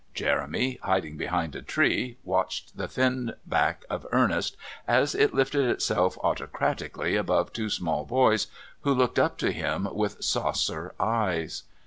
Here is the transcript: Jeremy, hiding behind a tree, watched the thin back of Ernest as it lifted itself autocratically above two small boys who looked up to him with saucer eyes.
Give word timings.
Jeremy, 0.15 0.79
hiding 0.81 1.15
behind 1.15 1.55
a 1.55 1.61
tree, 1.61 2.17
watched 2.23 2.75
the 2.75 2.87
thin 2.87 3.33
back 3.45 3.85
of 3.87 4.07
Ernest 4.11 4.57
as 4.87 5.13
it 5.13 5.31
lifted 5.35 5.69
itself 5.69 6.17
autocratically 6.23 7.15
above 7.15 7.53
two 7.53 7.69
small 7.69 8.03
boys 8.03 8.47
who 8.79 8.95
looked 8.95 9.19
up 9.19 9.37
to 9.37 9.51
him 9.51 9.87
with 9.91 10.23
saucer 10.23 10.95
eyes. 10.99 11.61